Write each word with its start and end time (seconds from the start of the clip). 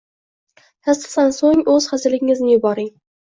-Tasdiqdan 0.87 1.35
so'ng, 1.39 1.61
o'z 1.75 1.89
hazilingizni 1.93 2.51
yuboring! 2.57 2.91